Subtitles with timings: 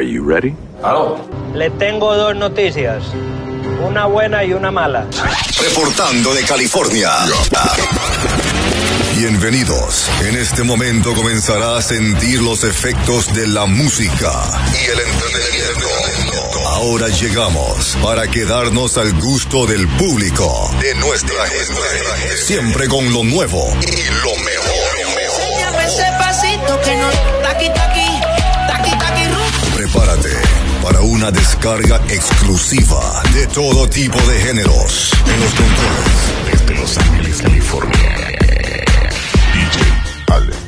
[0.00, 0.54] Are you ready?
[1.52, 3.02] Le tengo dos noticias,
[3.86, 5.06] una buena y una mala.
[5.60, 7.10] Reportando de California.
[9.18, 10.08] Bienvenidos.
[10.22, 14.32] En este momento comenzará a sentir los efectos de la música
[14.72, 15.88] y el entretenimiento.
[16.68, 22.38] Ahora llegamos para quedarnos al gusto del público, de nuestra gente.
[22.38, 25.20] Siempre con lo nuevo y lo mejor.
[25.20, 27.10] Enséñame ese pasito que no
[27.74, 28.29] taqui.
[29.80, 30.28] Prepárate
[30.82, 35.10] para una descarga exclusiva de todo tipo de géneros.
[35.24, 36.66] En los controles.
[36.66, 37.98] Desde Los Ángeles, California.
[39.54, 39.80] DJ
[40.26, 40.59] Alex.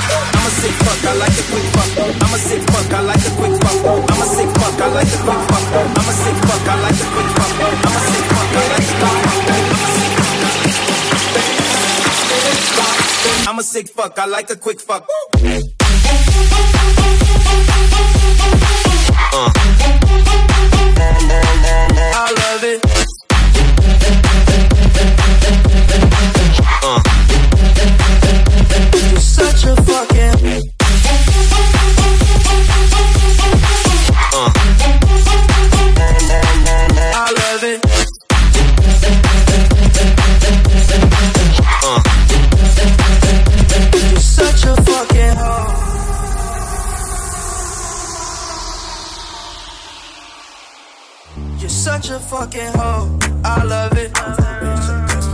[0.00, 0.34] Fuck.
[0.34, 1.90] I'm a sick fuck, I like a quick fuck.
[1.98, 3.78] I'm a sick fuck, I like a quick fuck.
[3.84, 5.64] I'm a sick fuck, I like a quick fuck.
[5.74, 7.52] I'm a sick fuck, I like a quick fuck.
[7.64, 9.64] I'm a sick fuck, I like a quick fuck.
[13.48, 15.06] I'm a sick fuck, I like a quick fuck.
[52.04, 53.18] Such a fucking hoe.
[53.44, 54.10] I love it.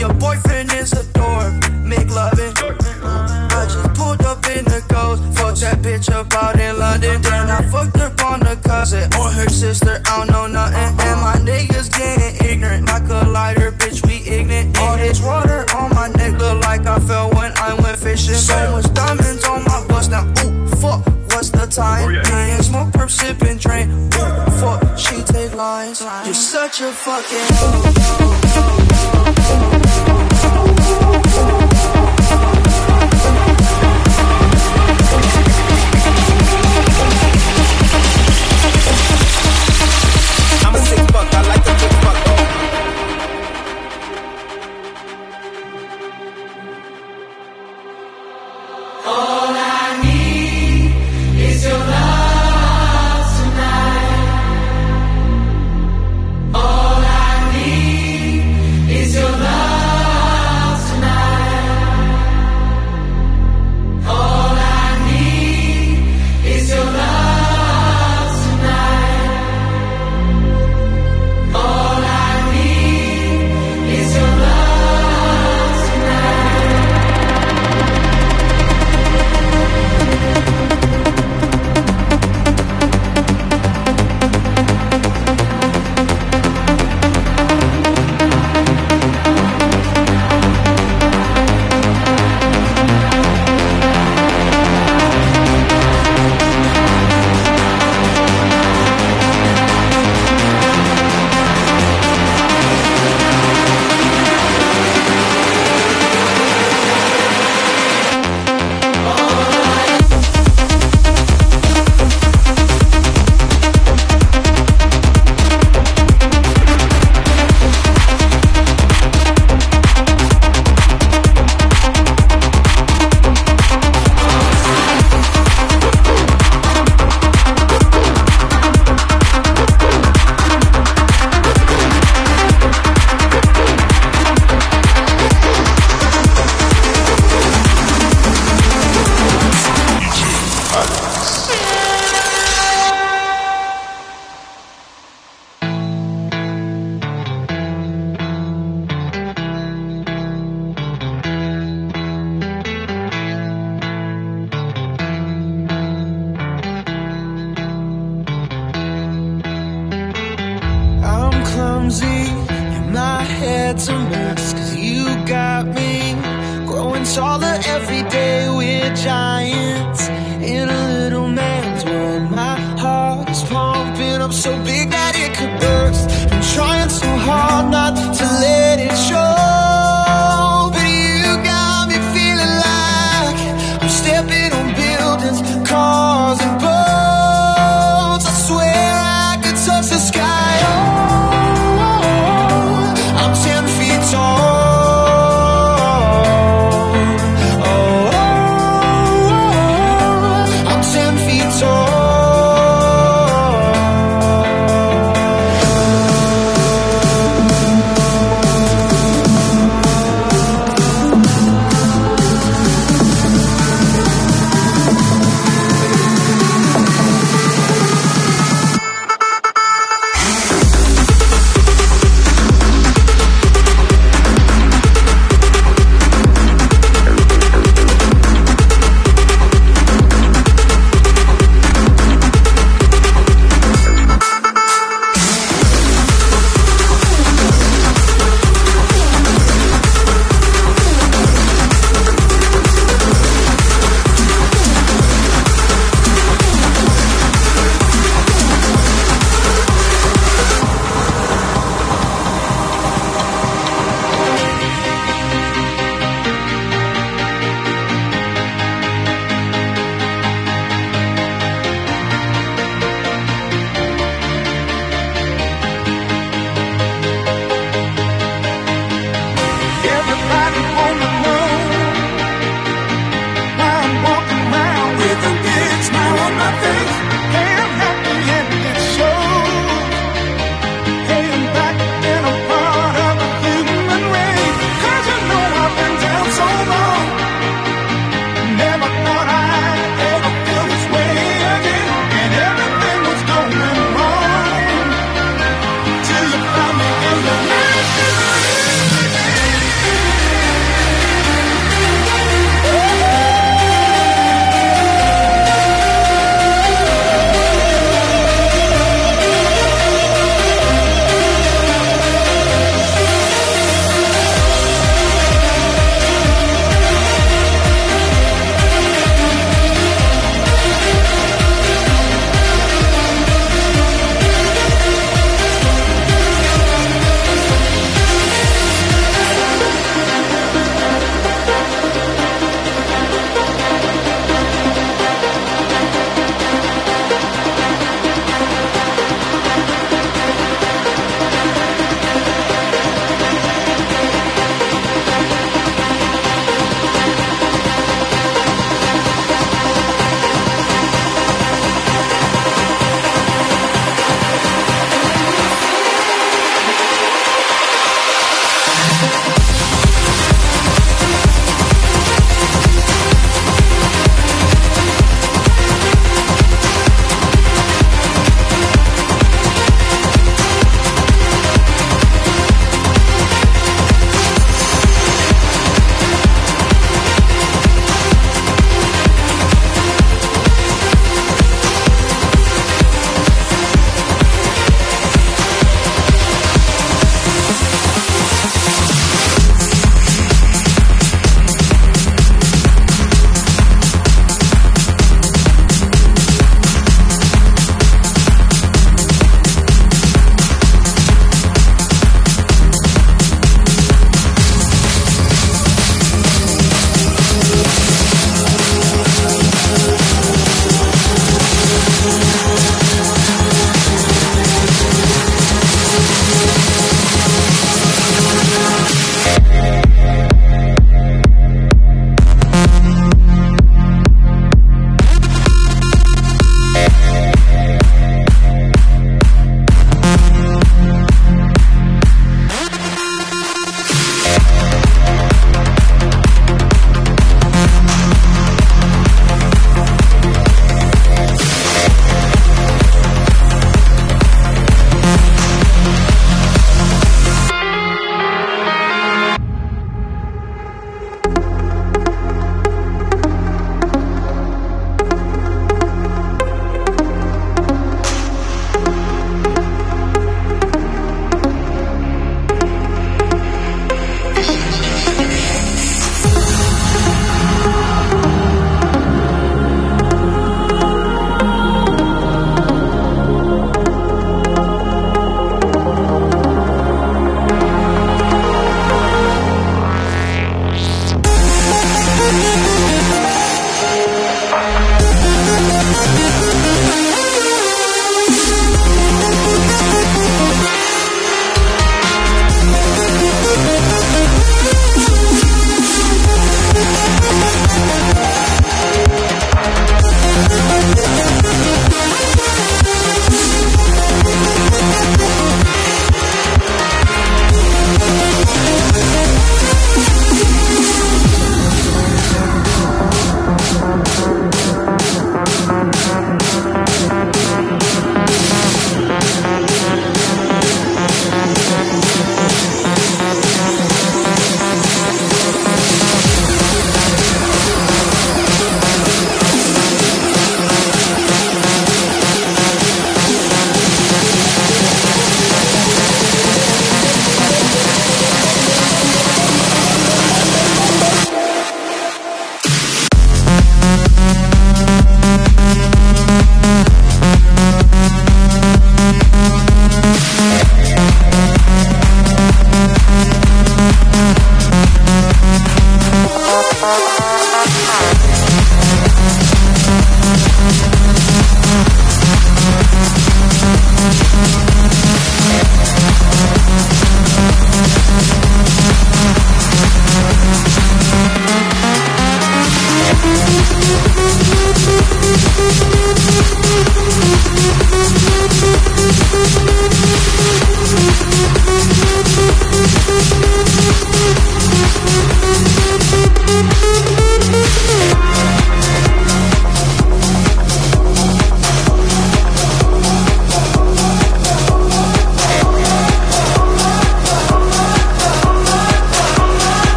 [0.00, 1.52] Your boyfriend is a dork.
[1.82, 2.52] Make loving.
[2.56, 5.22] I just pulled up in the ghost.
[5.36, 7.22] Fuck that bitch up out in London.
[7.22, 10.00] Then I fucked up on the cousin or her sister.
[10.06, 10.90] I don't know nothing.
[11.06, 12.88] And my niggas getting ignorant.
[12.88, 14.78] A lighter, bitch, we ignorant.
[14.78, 18.34] All this water on my neck look like I fell when I went fishing.
[18.34, 20.24] So much diamonds on my bust now.
[20.44, 21.09] Ooh, fuck.
[21.40, 22.04] What's the time?
[22.04, 22.56] Oh, yeah.
[22.58, 24.10] Me smoke, perp, sipping, drain.
[24.10, 24.98] Fuck.
[24.98, 26.02] She take lines.
[26.26, 27.40] You're such a fucking
[33.22, 33.49] I'm